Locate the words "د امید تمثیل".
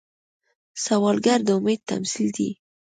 1.47-2.29